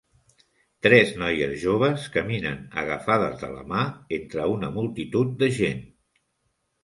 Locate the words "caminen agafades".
2.15-3.37